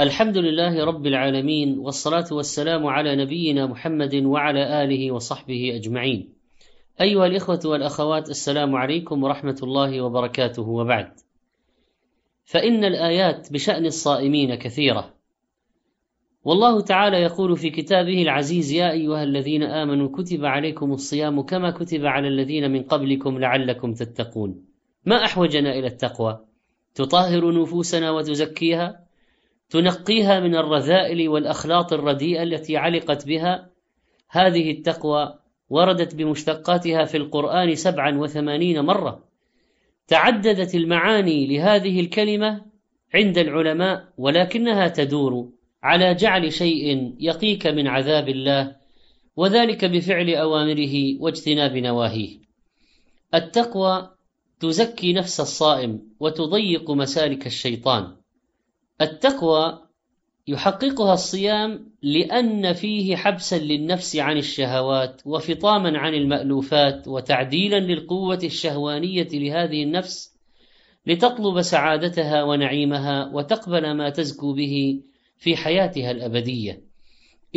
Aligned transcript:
الحمد 0.00 0.38
لله 0.38 0.84
رب 0.84 1.06
العالمين 1.06 1.78
والصلاة 1.78 2.26
والسلام 2.32 2.86
على 2.86 3.16
نبينا 3.16 3.66
محمد 3.66 4.14
وعلى 4.14 4.84
آله 4.84 5.12
وصحبه 5.12 5.76
أجمعين. 5.76 6.32
أيها 7.00 7.26
الإخوة 7.26 7.60
والأخوات 7.64 8.30
السلام 8.30 8.76
عليكم 8.76 9.24
ورحمة 9.24 9.56
الله 9.62 10.00
وبركاته 10.00 10.62
وبعد. 10.62 11.12
فإن 12.44 12.84
الآيات 12.84 13.52
بشأن 13.52 13.86
الصائمين 13.86 14.54
كثيرة. 14.54 15.14
والله 16.44 16.80
تعالى 16.80 17.16
يقول 17.16 17.56
في 17.56 17.70
كتابه 17.70 18.22
العزيز 18.22 18.72
يا 18.72 18.90
أيها 18.90 19.22
الذين 19.22 19.62
آمنوا 19.62 20.08
كتب 20.08 20.44
عليكم 20.44 20.92
الصيام 20.92 21.40
كما 21.40 21.70
كتب 21.70 22.06
على 22.06 22.28
الذين 22.28 22.70
من 22.70 22.82
قبلكم 22.82 23.38
لعلكم 23.38 23.92
تتقون. 23.94 24.64
ما 25.04 25.24
أحوجنا 25.24 25.78
إلى 25.78 25.86
التقوى؟ 25.86 26.40
تطهر 26.94 27.62
نفوسنا 27.62 28.10
وتزكيها 28.10 29.05
تنقيها 29.70 30.40
من 30.40 30.56
الرذائل 30.56 31.28
والأخلاط 31.28 31.92
الرديئة 31.92 32.42
التي 32.42 32.76
علقت 32.76 33.26
بها. 33.26 33.70
هذه 34.30 34.70
التقوى 34.70 35.38
وردت 35.70 36.14
بمشتقاتها 36.14 37.04
في 37.04 37.16
القرآن 37.16 37.74
سبعا 37.74 38.18
وثمانين 38.18 38.80
مرة. 38.80 39.24
تعددت 40.08 40.74
المعاني 40.74 41.46
لهذه 41.46 42.00
الكلمة 42.00 42.64
عند 43.14 43.38
العلماء 43.38 44.08
ولكنها 44.18 44.88
تدور 44.88 45.48
على 45.82 46.14
جعل 46.14 46.52
شيء 46.52 47.14
يقيك 47.20 47.66
من 47.66 47.86
عذاب 47.86 48.28
الله 48.28 48.76
وذلك 49.36 49.84
بفعل 49.84 50.34
أوامره 50.34 51.20
واجتناب 51.20 51.76
نواهيه. 51.76 52.38
التقوى 53.34 54.10
تزكي 54.60 55.12
نفس 55.12 55.40
الصائم 55.40 56.02
وتضيق 56.20 56.90
مسالك 56.90 57.46
الشيطان. 57.46 58.16
التقوى 59.00 59.86
يحققها 60.48 61.14
الصيام 61.14 61.90
لأن 62.02 62.72
فيه 62.72 63.16
حبسا 63.16 63.58
للنفس 63.58 64.16
عن 64.16 64.36
الشهوات 64.36 65.22
وفطاما 65.24 65.98
عن 65.98 66.14
المألوفات 66.14 67.08
وتعديلا 67.08 67.80
للقوة 67.80 68.38
الشهوانية 68.44 69.28
لهذه 69.32 69.82
النفس 69.82 70.36
لتطلب 71.06 71.62
سعادتها 71.62 72.42
ونعيمها 72.42 73.30
وتقبل 73.34 73.92
ما 73.92 74.10
تزكو 74.10 74.52
به 74.52 75.00
في 75.38 75.56
حياتها 75.56 76.10
الأبدية. 76.10 76.82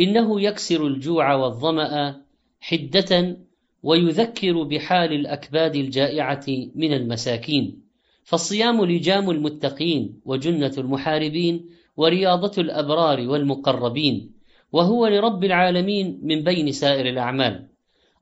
إنه 0.00 0.40
يكسر 0.40 0.86
الجوع 0.86 1.34
والظمأ 1.34 2.22
حدة 2.60 3.36
ويذكر 3.82 4.62
بحال 4.62 5.12
الأكباد 5.12 5.76
الجائعة 5.76 6.44
من 6.74 6.92
المساكين. 6.92 7.89
فالصيام 8.24 8.84
لجام 8.84 9.30
المتقين 9.30 10.20
وجنة 10.24 10.72
المحاربين 10.78 11.70
ورياضة 11.96 12.62
الأبرار 12.62 13.28
والمقربين 13.28 14.32
وهو 14.72 15.06
لرب 15.06 15.44
العالمين 15.44 16.20
من 16.22 16.44
بين 16.44 16.72
سائر 16.72 17.06
الأعمال. 17.06 17.66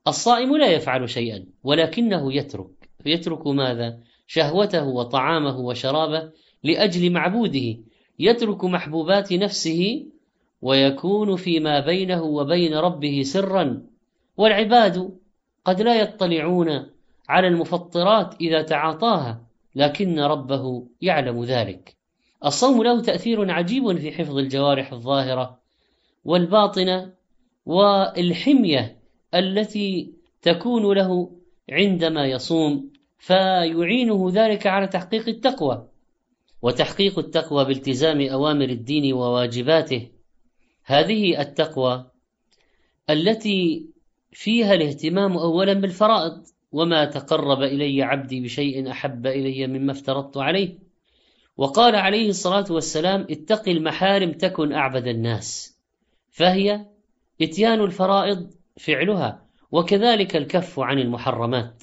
الصائم 0.09 0.57
لا 0.57 0.67
يفعل 0.67 1.09
شيئا 1.11 1.45
ولكنه 1.65 2.33
يترك. 2.33 2.89
يترك 3.07 3.47
ماذا؟ 3.47 3.99
شهوته 4.27 4.89
وطعامه 4.89 5.61
وشرابه 5.61 6.31
لأجل 6.65 7.13
معبوده. 7.13 7.77
يترك 8.19 8.65
محبوبات 8.65 9.33
نفسه 9.33 10.07
ويكون 10.63 11.37
فيما 11.37 11.81
بينه 11.81 12.23
وبين 12.23 12.75
ربه 12.75 13.23
سرا. 13.23 13.83
والعباد 14.37 15.19
قد 15.65 15.83
لا 15.83 16.01
يطلعون 16.01 16.87
على 17.29 17.49
المفطرات 17.49 18.35
إذا 18.41 18.63
تعاطاها. 18.63 19.48
لكن 19.75 20.21
ربه 20.21 20.87
يعلم 21.01 21.45
ذلك. 21.45 21.97
الصوم 22.45 22.83
له 22.83 23.03
تأثير 23.03 23.51
عجيب 23.51 23.99
في 23.99 24.13
حفظ 24.13 24.39
الجوارح 24.39 24.93
الظاهرة 24.93 25.59
والباطنة 26.25 27.13
والحمية 27.67 28.99
التي 29.35 30.13
تكون 30.43 30.97
له 30.97 31.31
عندما 31.71 32.27
يصوم 32.27 32.91
فيعينه 33.19 34.31
ذلك 34.33 34.67
على 34.67 34.87
تحقيق 34.87 35.29
التقوى. 35.29 35.89
وتحقيق 36.63 37.19
التقوى 37.19 37.65
بالتزام 37.65 38.21
أوامر 38.21 38.69
الدين 38.69 39.13
وواجباته. 39.13 40.09
هذه 40.85 41.41
التقوى 41.41 42.11
التي 43.11 43.87
فيها 44.33 44.75
الاهتمام 44.75 45.33
أولا 45.37 45.73
بالفرائض. 45.73 46.47
وما 46.73 47.05
تقرب 47.05 47.63
الي 47.63 48.03
عبدي 48.03 48.41
بشيء 48.41 48.91
احب 48.91 49.27
الي 49.27 49.67
مما 49.67 49.93
افترضت 49.93 50.37
عليه 50.37 50.79
وقال 51.57 51.97
عليه 51.97 52.29
الصلاه 52.29 52.65
والسلام 52.71 53.27
اتق 53.31 53.69
المحارم 53.69 54.33
تكن 54.33 54.73
اعبد 54.73 55.07
الناس 55.07 55.79
فهي 56.31 56.87
اتيان 57.43 57.81
الفرائض 57.81 58.51
فعلها 58.77 59.47
وكذلك 59.73 60.37
الكف 60.37 60.81
عن 60.81 60.99
المحرمات 60.99 61.83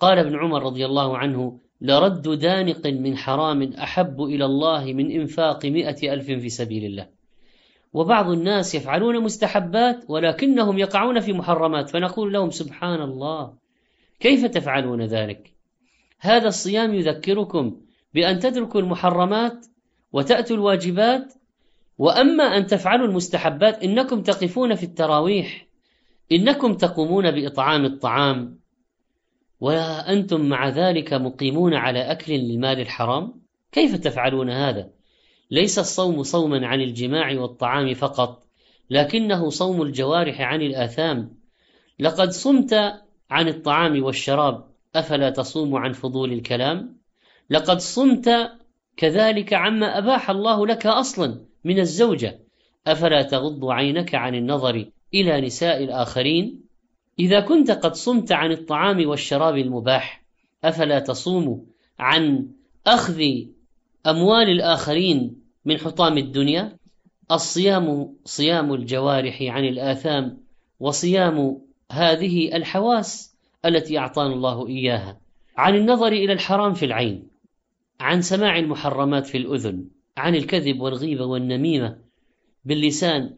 قال 0.00 0.18
ابن 0.18 0.36
عمر 0.36 0.62
رضي 0.62 0.86
الله 0.86 1.18
عنه 1.18 1.58
لرد 1.80 2.28
دانق 2.28 2.86
من 2.86 3.16
حرام 3.16 3.72
احب 3.72 4.22
إلى 4.22 4.44
الله 4.44 4.84
من 4.84 5.10
انفاق 5.10 5.66
مائه 5.66 6.12
الف 6.12 6.26
في 6.26 6.48
سبيل 6.48 6.84
الله 6.84 7.08
وبعض 7.92 8.30
الناس 8.30 8.74
يفعلون 8.74 9.22
مستحبات 9.22 10.04
ولكنهم 10.08 10.78
يقعون 10.78 11.20
في 11.20 11.32
محرمات 11.32 11.90
فنقول 11.90 12.32
لهم 12.32 12.50
سبحان 12.50 13.00
الله 13.00 13.52
كيف 14.20 14.44
تفعلون 14.44 15.02
ذلك؟ 15.02 15.52
هذا 16.18 16.48
الصيام 16.48 16.94
يذكركم 16.94 17.80
بأن 18.14 18.38
تتركوا 18.38 18.80
المحرمات 18.80 19.66
وتأتوا 20.12 20.56
الواجبات 20.56 21.34
وأما 21.98 22.44
أن 22.44 22.66
تفعلوا 22.66 23.06
المستحبات 23.06 23.82
إنكم 23.82 24.22
تقفون 24.22 24.74
في 24.74 24.82
التراويح 24.82 25.66
إنكم 26.32 26.74
تقومون 26.74 27.30
بإطعام 27.30 27.84
الطعام 27.84 28.58
وأنتم 29.60 30.48
مع 30.48 30.68
ذلك 30.68 31.14
مقيمون 31.14 31.74
على 31.74 32.00
أكل 32.12 32.32
للمال 32.32 32.80
الحرام؟ 32.80 33.42
كيف 33.72 33.96
تفعلون 33.96 34.50
هذا؟ 34.50 34.90
ليس 35.50 35.78
الصوم 35.78 36.22
صوما 36.22 36.66
عن 36.66 36.80
الجماع 36.80 37.40
والطعام 37.40 37.94
فقط 37.94 38.46
لكنه 38.90 39.50
صوم 39.50 39.82
الجوارح 39.82 40.40
عن 40.40 40.62
الآثام. 40.62 41.36
لقد 41.98 42.30
صمت 42.30 42.74
عن 43.30 43.48
الطعام 43.48 44.02
والشراب 44.02 44.64
أفلا 44.96 45.30
تصوم 45.30 45.74
عن 45.76 45.92
فضول 45.92 46.32
الكلام؟ 46.32 46.96
لقد 47.50 47.78
صمت 47.78 48.30
كذلك 48.96 49.52
عما 49.52 49.98
أباح 49.98 50.30
الله 50.30 50.66
لك 50.66 50.86
أصلا 50.86 51.40
من 51.64 51.78
الزوجة. 51.78 52.38
أفلا 52.86 53.22
تغض 53.22 53.64
عينك 53.64 54.14
عن 54.14 54.34
النظر 54.34 54.84
إلى 55.14 55.40
نساء 55.40 55.84
الآخرين؟ 55.84 56.60
إذا 57.18 57.40
كنت 57.40 57.70
قد 57.70 57.94
صمت 57.94 58.32
عن 58.32 58.52
الطعام 58.52 59.08
والشراب 59.08 59.56
المباح 59.56 60.22
أفلا 60.64 60.98
تصوم 60.98 61.66
عن 61.98 62.48
أخذ 62.86 63.22
أموال 64.06 64.50
الآخرين 64.50 65.40
من 65.64 65.78
حطام 65.78 66.18
الدنيا؟ 66.18 66.76
الصيام 67.30 68.14
صيام 68.24 68.74
الجوارح 68.74 69.42
عن 69.42 69.64
الآثام 69.64 70.38
وصيام 70.80 71.65
هذه 71.90 72.56
الحواس 72.56 73.36
التي 73.64 73.98
أعطانا 73.98 74.34
الله 74.34 74.68
إياها. 74.68 75.20
عن 75.56 75.76
النظر 75.76 76.08
إلى 76.08 76.32
الحرام 76.32 76.74
في 76.74 76.84
العين 76.84 77.28
عن 78.00 78.22
سماع 78.22 78.58
المحرمات 78.58 79.26
في 79.26 79.38
الأذن 79.38 79.84
عن 80.16 80.34
الكذب 80.34 80.80
والغيبة 80.80 81.24
والنميمة 81.24 81.98
باللسان 82.64 83.34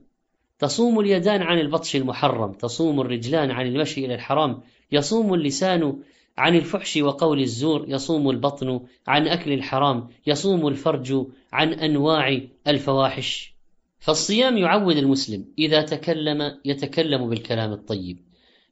تصوم 0.59 1.01
اليدان 1.01 1.43
عن 1.43 1.59
البطش 1.59 1.97
المحرم 1.97 2.53
تصوم 2.53 3.01
الرجلان 3.01 3.51
عن 3.51 3.67
المشي 3.67 4.05
إلى 4.05 4.15
الحرام 4.15 4.61
يصوم 4.93 5.35
اللسان 5.35 5.99
عن 6.39 6.57
الفحش 6.57 6.97
وقول 6.97 7.41
الزور 7.41 7.85
يصوم 7.89 8.31
البطن 8.31 8.81
عن 9.07 9.29
أكل 9.29 9.53
الحرام 9.53 10.09
يصوم 10.27 10.69
الفرج 10.69 11.27
عن 11.53 11.73
أنواع 11.73 12.41
الفواحش. 12.67 13.55
فالصيام 13.99 14.57
يعود 14.59 14.97
المسلم 14.97 15.45
إذا 15.59 15.83
تكلم 15.83 16.59
يتكلم 16.65 17.29
بالكلام 17.29 17.73
الطيب. 17.73 18.28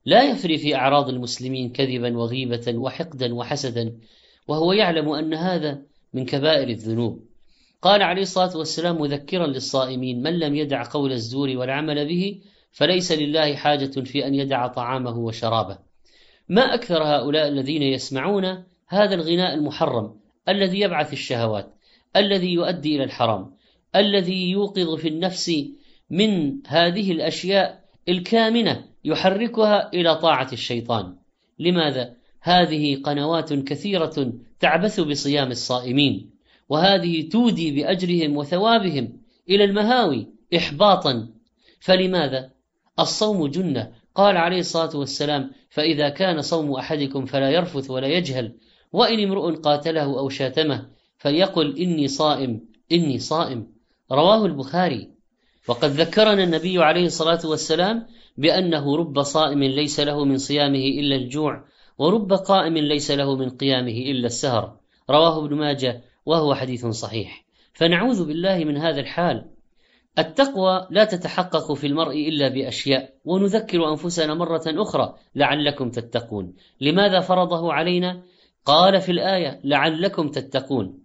لا 0.07 0.23
يفري 0.23 0.59
في 0.59 0.75
أعراض 0.77 1.09
المسلمين 1.09 1.73
كذبا 1.73 2.19
وغيبة 2.19 2.75
وحقدا 2.75 3.35
وحسدا 3.35 3.99
وهو 4.49 4.73
يعلم 4.73 5.09
أن 5.09 5.35
هذا 5.35 5.83
من 6.15 6.25
كبائر 6.25 6.69
الذنوب. 6.69 7.21
قال 7.83 8.03
عليه 8.03 8.23
الصلاة 8.23 8.57
والسلام 8.57 9.01
مذكرا 9.01 9.47
للصائمين 9.47 10.23
من 10.23 10.39
لم 10.39 10.55
يدع 10.55 10.83
قول 10.91 11.13
الزور 11.13 11.49
والعمل 11.57 12.09
به 12.09 12.41
فليس 12.73 13.13
لله 13.13 13.55
حاجة 13.55 14.01
في 14.01 14.27
أن 14.27 14.35
يدع 14.35 14.67
طعامه 14.67 15.19
وشرابه. 15.19 15.79
ما 16.49 16.75
أكثر 16.75 17.03
هؤلاء 17.03 17.49
الذين 17.49 17.83
يسمعون 17.83 18.65
هذا 18.89 19.15
الغناء 19.15 19.55
المحرم 19.55 20.15
الذي 20.49 20.81
يبعث 20.81 21.13
الشهوات 21.13 21.75
الذي 22.17 22.53
يؤدي 22.53 22.97
إلى 22.97 23.05
الحرام 23.05 23.57
الذي 23.97 24.51
يوقظ 24.51 24.95
في 24.95 25.09
النفس 25.09 25.53
من 26.11 26.59
هذه 26.67 27.13
الأشياء 27.13 27.85
الكامنة 28.09 28.85
يحركها 29.07 29.91
إلى 29.95 30.15
طاعة 30.15 30.49
الشيطان. 30.53 31.17
لماذا؟ 31.59 32.15
هذه 32.41 33.03
قنوات 33.03 33.53
كثيرة 33.53 34.33
تعبث 34.61 35.01
بصيام 35.01 35.51
الصائمين 35.51 36.31
وهذه 36.69 37.29
تودي 37.29 37.71
بأجرهم 37.71 38.37
وثوابهم 38.37 39.21
إلى 39.51 39.65
المهاوي 39.65 40.27
إحباطا. 40.57 41.29
فلماذا؟ 41.81 42.51
الصوم 43.01 43.47
جنة. 43.47 43.93
قال 44.15 44.37
عليه 44.37 44.59
الصلاة 44.59 44.97
والسلام 44.97 45.51
فإذا 45.71 46.09
كان 46.09 46.43
صوم 46.43 46.73
أحدكم 46.73 47.27
فلا 47.27 47.51
يرفث 47.51 47.91
ولا 47.91 48.07
يجهل 48.07 48.53
وإن 48.93 49.21
امرؤ 49.21 49.55
قاتله 49.55 50.19
أو 50.19 50.29
شاتمه 50.29 50.87
فليقل 51.19 51.79
إني 51.79 52.09
صائم 52.09 52.61
إني 52.93 53.19
صائم. 53.19 53.67
رواه 54.13 54.47
البخاري. 54.47 55.16
وقد 55.69 55.91
ذكرنا 55.91 56.45
النبي 56.45 56.83
عليه 56.83 57.07
الصلاة 57.07 57.41
والسلام 57.45 58.07
بأنه 58.37 58.97
رب 58.97 59.23
صائم 59.23 59.63
ليس 59.63 60.01
له 60.01 60.25
من 60.25 60.39
صيامه 60.39 60.79
إلا 60.79 61.17
الجوع 61.17 61.65
ورب 61.99 62.33
قائم 62.33 62.79
ليس 62.79 63.11
له 63.11 63.37
من 63.37 63.51
قيامه 63.51 63.99
إلا 64.11 64.27
السهر. 64.27 64.77
رواه 65.11 65.45
ابن 65.45 65.57
ماجه 65.57 66.03
وهو 66.27 66.55
حديث 66.55 66.87
صحيح. 66.87 67.45
فنعوذ 67.73 68.27
بالله 68.27 68.65
من 68.65 68.77
هذا 68.77 69.01
الحال. 69.01 69.45
التقوى 70.19 70.87
لا 70.91 71.05
تتحقق 71.05 71.73
في 71.73 71.87
المرء 71.87 72.29
إلا 72.29 72.49
بأشياء 72.49 73.15
ونذكر 73.25 73.91
أنفسنا 73.91 74.35
مرة 74.35 74.65
أخرى 74.67 75.15
لعلكم 75.35 75.91
تتقون. 75.91 76.55
لماذا 76.81 77.21
فرضه 77.21 77.73
علينا؟ 77.73 78.23
قال 78.65 79.01
في 79.01 79.13
الآية 79.13 79.61
لعلكم 79.65 80.29
تتقون. 80.29 80.99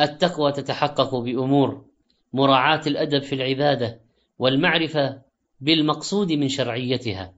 التقوى 0.00 0.52
تتحقق 0.52 1.14
بأمور 1.14 1.87
مراعاة 2.32 2.80
الأدب 2.86 3.22
في 3.22 3.34
العبادة 3.34 4.00
والمعرفة 4.38 5.22
بالمقصود 5.60 6.32
من 6.32 6.48
شرعيتها. 6.48 7.34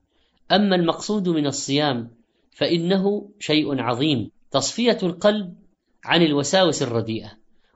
أما 0.52 0.76
المقصود 0.76 1.28
من 1.28 1.46
الصيام 1.46 2.10
فإنه 2.50 3.30
شيء 3.38 3.80
عظيم. 3.80 4.30
تصفية 4.50 4.98
القلب 5.02 5.54
عن 6.04 6.22
الوساوس 6.22 6.82
الرديئة 6.82 7.30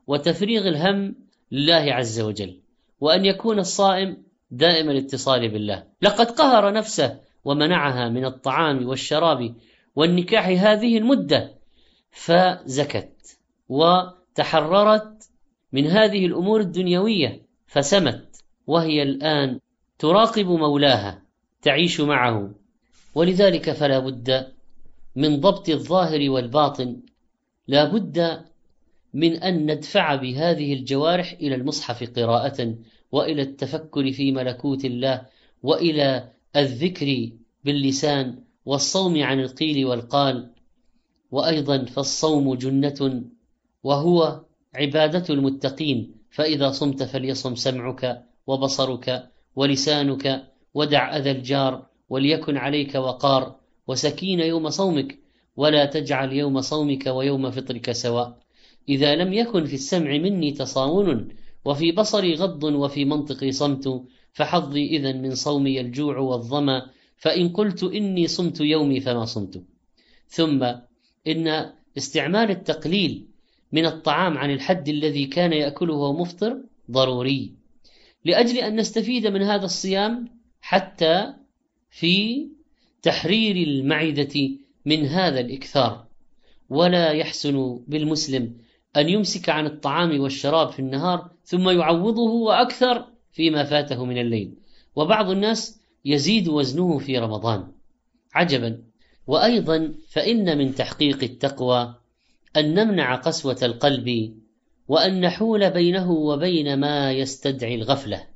وتفريغ 0.07 0.69
الهم 0.69 1.15
لله 1.53 1.95
عز 1.95 2.21
وجل 2.21 2.61
وأن 3.01 3.25
يكون 3.25 3.59
الصائم 3.59 4.23
دائم 4.51 4.91
الاتصال 4.91 5.49
بالله. 5.49 5.85
لقد 6.03 6.31
قهر 6.31 6.73
نفسه 6.73 7.21
ومنعها 7.45 8.09
من 8.09 8.25
الطعام 8.25 8.89
والشراب 8.89 9.55
والنكاح 9.97 10.47
هذه 10.47 10.99
المدة 10.99 11.55
فزكت 12.11 13.39
وتحررت 13.69 15.29
من 15.75 15.87
هذه 15.87 16.27
الأمور 16.27 16.61
الدنيوية 16.61 17.43
فسمت 17.67 18.45
وهي 18.67 19.03
الآن 19.03 19.61
تراقب 19.99 20.47
مولاها 20.47 21.23
تعيش 21.63 22.01
معه. 22.01 22.55
ولذلك 23.15 23.71
فلا 23.71 23.99
بد 23.99 24.53
من 25.17 25.41
ضبط 25.41 25.69
الظاهر 25.69 26.31
والباطن. 26.31 27.01
لا 27.69 27.85
بد 27.85 28.45
من 29.15 29.33
أن 29.33 29.71
ندفع 29.71 30.15
بهذه 30.15 30.73
الجوارح 30.73 31.33
إلى 31.33 31.55
المصحف 31.55 32.19
قراءة 32.19 32.75
وإلى 33.13 33.43
التفكر 33.43 34.13
في 34.13 34.33
ملكوت 34.33 34.85
الله 34.85 35.27
وإلى 35.63 36.31
الذكر 36.57 37.31
باللسان 37.65 38.39
والصوم 38.67 39.23
عن 39.23 39.41
القيل 39.41 39.87
والقال. 39.87 40.51
وأيضا 41.31 41.85
فالصوم 41.85 42.55
جنة 42.55 43.25
وهو 43.83 44.41
عبادة 44.75 45.35
المتقين 45.35 46.15
فإذا 46.31 46.71
صمت 46.71 47.03
فليصم 47.03 47.55
سمعك 47.55 48.23
وبصرك 48.47 49.29
ولسانك 49.57 50.45
ودع 50.75 51.17
أذى 51.17 51.31
الجار 51.31 51.87
وليكن 52.09 52.57
عليك 52.57 52.95
وقار 52.95 53.57
وسكين 53.87 54.41
يوم 54.41 54.69
صومك 54.71 55.19
ولا 55.57 55.85
تجعل 55.85 56.33
يوم 56.33 56.61
صومك 56.61 57.07
ويوم 57.07 57.51
فطرك 57.51 57.93
سواء. 57.93 58.39
إذا 58.89 59.15
لم 59.15 59.33
يكن 59.33 59.65
في 59.65 59.75
السمع 59.75 60.11
مني 60.11 60.53
تصاون 60.53 61.29
وفي 61.65 61.93
بصري 61.93 62.35
غض 62.35 62.65
وفي 62.65 63.05
منطقي 63.05 63.53
صمت 63.53 64.03
فحظي 64.33 64.87
إذا 64.87 65.13
من 65.13 65.35
صومي 65.35 65.81
الجوع 65.81 66.19
والظمأ 66.19 66.87
فإن 67.17 67.49
قلت 67.49 67.83
إني 67.85 68.27
صمت 68.27 68.61
يومي 68.61 69.01
فما 69.01 69.25
صمت. 69.25 69.63
ثم 70.29 70.65
إن 71.27 71.73
استعمال 71.97 72.51
التقليل 72.51 73.27
من 73.75 73.87
الطعام 73.87 74.39
عن 74.39 74.51
الحد 74.51 74.89
الذي 74.89 75.27
كان 75.27 75.53
يأكله 75.53 75.95
وهو 75.95 76.13
مفطر 76.13 76.61
ضروري. 76.91 77.55
لأجل 78.25 78.59
أن 78.59 78.77
نستفيد 78.77 79.27
من 79.27 79.43
هذا 79.43 79.65
الصيام 79.65 80.29
حتى 80.61 81.35
في 81.91 82.47
تحرير 83.03 83.57
المعدة 83.57 84.51
من 84.85 85.07
هذا 85.07 85.41
الإكثار. 85.41 86.07
ولا 86.71 87.11
يحسن 87.11 87.81
بالمسلم 87.89 88.57
أن 88.97 89.09
يمسك 89.09 89.49
عن 89.49 89.67
الطعام 89.67 90.21
والشراب 90.21 90.71
في 90.71 90.79
النهار 90.79 91.31
ثم 91.45 91.69
يعوضه 91.69 92.31
وأكثر 92.31 93.07
فيما 93.33 93.65
فاته 93.65 94.05
من 94.05 94.19
الليل. 94.19 94.55
وبعض 94.97 95.31
الناس 95.31 95.81
يزيد 96.05 96.49
وزنه 96.49 96.99
في 96.99 97.19
رمضان. 97.19 97.73
عجبا. 98.35 98.83
وأيضا 99.27 99.95
فإن 100.09 100.59
من 100.59 100.75
تحقيق 100.75 101.23
التقوى 101.23 102.04
أن 102.57 102.75
نمنع 102.75 103.15
قسوة 103.15 103.59
القلب 103.63 104.35
وأن 104.89 105.21
نحول 105.21 105.71
بينه 105.71 106.11
وبين 106.11 106.81
ما 106.81 107.13
يستدعي 107.13 107.75
الغفلة. 107.75 108.27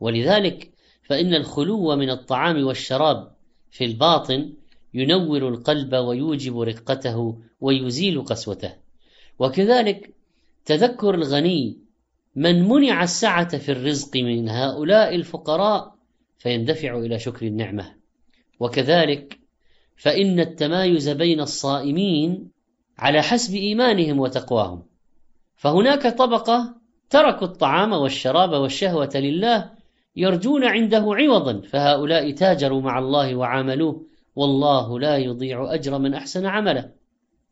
ولذلك 0.00 0.70
فإن 1.02 1.34
الخلو 1.34 1.96
من 1.96 2.10
الطعام 2.10 2.64
والشراب 2.66 3.32
في 3.70 3.84
الباطن 3.84 4.52
ينور 4.94 5.48
القلب 5.48 5.94
ويوجب 5.94 6.60
رقته 6.60 7.38
ويزيل 7.60 8.24
قسوته. 8.24 8.72
وكذلك 9.38 10.14
تذكر 10.64 11.14
الغني 11.14 11.78
من 12.36 12.68
منع 12.68 13.02
السعة 13.02 13.58
في 13.58 13.72
الرزق 13.72 14.16
من 14.16 14.48
هؤلاء 14.48 15.14
الفقراء 15.14 15.94
فيندفع 16.38 16.98
إلى 16.98 17.18
شكر 17.18 17.46
النعمة. 17.46 17.94
وكذلك 18.60 19.38
فإن 19.96 20.40
التمايز 20.40 21.08
بين 21.08 21.40
الصائمين 21.40 22.53
على 22.98 23.22
حسب 23.22 23.54
إيمانهم 23.54 24.20
وتقواهم. 24.20 24.82
فهناك 25.56 26.06
طبقة 26.06 26.74
تركوا 27.10 27.46
الطعام 27.46 27.92
والشراب 27.92 28.52
والشهوة 28.52 29.10
لله 29.14 29.70
يرجون 30.16 30.64
عنده 30.64 31.04
عوضا 31.08 31.60
فهؤلاء 31.60 32.30
تاجروا 32.30 32.80
مع 32.80 32.98
الله 32.98 33.36
وعاملوه 33.36 34.06
والله 34.36 35.00
لا 35.00 35.16
يضيع 35.16 35.74
أجر 35.74 35.98
من 35.98 36.14
أحسن 36.14 36.46
عملا 36.46 36.90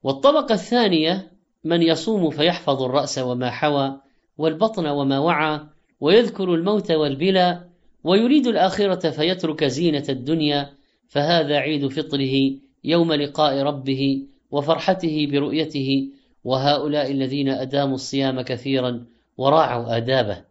والطبقة 0.02 0.54
الثانية 0.54 1.32
من 1.64 1.82
يصوم 1.82 2.30
فيحفظ 2.30 2.82
الرأس 2.82 3.18
وما 3.18 3.50
حوى 3.50 4.00
والبطن 4.38 4.86
وما 4.86 5.18
وعى 5.18 5.60
ويذكر 6.00 6.54
الموت 6.54 6.90
والبلى 6.90 7.64
ويريد 8.04 8.46
الآخرة 8.46 9.10
فيترك 9.10 9.64
زينة 9.64 10.04
الدنيا 10.08 10.70
فهذا 11.08 11.56
عيد 11.56 11.88
فطره 11.88 12.52
يوم 12.84 13.12
لقاء 13.12 13.62
ربه 13.62 14.22
وفرحته 14.52 15.28
برؤيته 15.30 16.08
وهؤلاء 16.44 17.10
الذين 17.10 17.48
أداموا 17.48 17.94
الصيام 17.94 18.40
كثيرا 18.40 19.06
وراعوا 19.36 19.96
آدابه. 19.96 20.44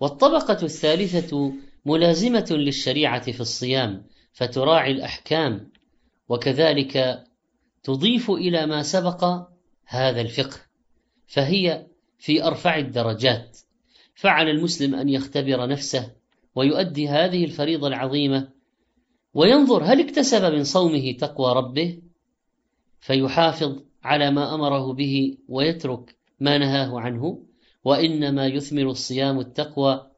والطبقة 0.00 0.62
الثالثة 0.62 1.52
ملازمة 1.86 2.46
للشريعة 2.50 3.32
في 3.32 3.40
الصيام 3.40 4.06
فتراعي 4.32 4.90
الأحكام 4.90 5.70
وكذلك 6.28 7.24
تضيف 7.82 8.30
إلى 8.30 8.66
ما 8.66 8.82
سبق 8.82 9.24
هذا 9.86 10.20
الفقه 10.20 10.56
فهي 11.26 11.86
في 12.18 12.44
أرفع 12.44 12.78
الدرجات. 12.78 13.58
فعلى 14.14 14.50
المسلم 14.50 14.94
أن 14.94 15.08
يختبر 15.08 15.68
نفسه 15.68 16.12
ويؤدي 16.54 17.08
هذه 17.08 17.44
الفريضة 17.44 17.88
العظيمة 17.88 18.48
وينظر 19.34 19.84
هل 19.84 20.00
اكتسب 20.00 20.44
من 20.44 20.64
صومه 20.64 21.12
تقوى 21.12 21.52
ربه 21.52 21.98
فيحافظ 23.00 23.82
على 24.04 24.30
ما 24.30 24.54
أمره 24.54 24.92
به 24.92 25.38
ويترك 25.48 26.16
ما 26.40 26.58
نهاه 26.58 27.00
عنه 27.00 27.42
وإنما 27.84 28.46
يثمر 28.46 28.90
الصيام 28.90 29.40
التقوى 29.40 30.10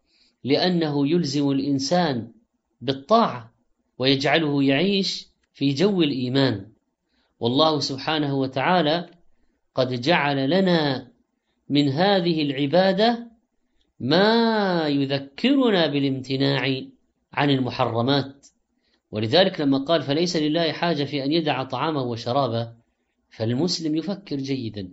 لأنه 0.44 1.08
يلزم 1.08 1.50
الإنسان 1.50 2.32
بالطاعة 2.80 3.54
ويجعله 3.98 4.62
يعيش 4.62 5.28
في 5.52 5.74
جو 5.74 6.02
الإيمان. 6.02 6.66
والله 7.40 7.80
سبحانه 7.80 8.34
وتعالى 8.34 9.10
قد 9.74 10.00
جعل 10.00 10.50
لنا 10.50 11.12
من 11.68 11.88
هذه 11.88 12.42
العبادة 12.42 13.30
ما 14.00 14.88
يذكرنا 14.88 15.86
بالامتناع 15.86 16.82
عن 17.32 17.50
المحرمات. 17.50 18.37
ولذلك 19.10 19.60
لما 19.60 19.78
قال 19.78 20.02
فليس 20.02 20.36
لله 20.36 20.72
حاجة 20.72 21.04
في 21.04 21.24
أن 21.24 21.32
يدع 21.32 21.62
طعامه 21.64 22.02
وشرابه 22.02 22.72
فالمسلم 23.30 23.96
يفكر 23.96 24.36
جيدا 24.36 24.92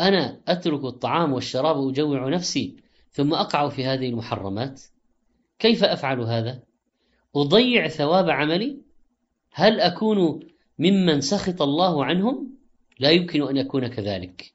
أنا 0.00 0.40
أترك 0.48 0.84
الطعام 0.84 1.32
والشراب 1.32 1.76
وأجوع 1.76 2.28
نفسي 2.28 2.76
ثم 3.10 3.34
أقع 3.34 3.68
في 3.68 3.84
هذه 3.84 4.08
المحرمات 4.08 4.82
كيف 5.58 5.84
أفعل 5.84 6.20
هذا؟ 6.20 6.62
أضيع 7.36 7.88
ثواب 7.88 8.30
عملي؟ 8.30 8.78
هل 9.52 9.80
أكون 9.80 10.40
ممن 10.78 11.20
سخط 11.20 11.62
الله 11.62 12.04
عنهم؟ 12.04 12.48
لا 12.98 13.10
يمكن 13.10 13.42
أن 13.42 13.56
يكون 13.56 13.86
كذلك 13.86 14.52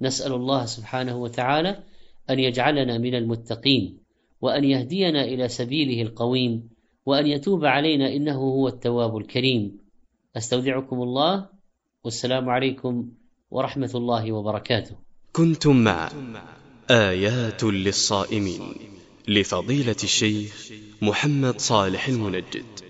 نسأل 0.00 0.32
الله 0.32 0.66
سبحانه 0.66 1.16
وتعالى 1.16 1.82
أن 2.30 2.38
يجعلنا 2.38 2.98
من 2.98 3.14
المتقين 3.14 3.98
وأن 4.40 4.64
يهدينا 4.64 5.24
إلى 5.24 5.48
سبيله 5.48 6.02
القويم 6.02 6.68
وأن 7.06 7.26
يتوب 7.26 7.64
علينا 7.64 8.12
إنه 8.16 8.34
هو 8.34 8.68
التواب 8.68 9.16
الكريم. 9.16 9.78
أستودعكم 10.36 11.02
الله. 11.02 11.46
والسلام 12.04 12.48
عليكم 12.48 13.08
ورحمة 13.50 13.90
الله 13.94 14.32
وبركاته. 14.32 14.94
كنتم 15.32 15.76
مع 15.84 16.10
آيات 16.90 17.64
للصائمين 17.64 18.74
لفضيلة 19.28 19.96
الشيخ 20.04 20.72
محمد 21.02 21.60
صالح 21.60 22.08
المنجد. 22.08 22.85